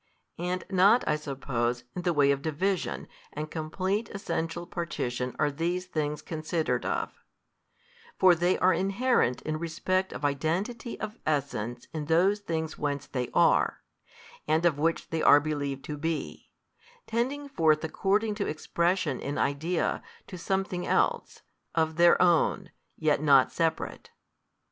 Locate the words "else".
20.83-21.43